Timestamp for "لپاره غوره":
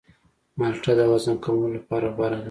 1.77-2.35